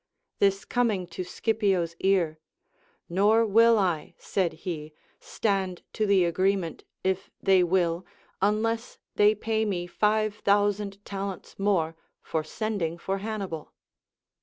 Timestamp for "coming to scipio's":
0.65-1.95